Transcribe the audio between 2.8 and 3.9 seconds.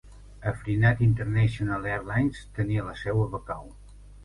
la seu a Bakau.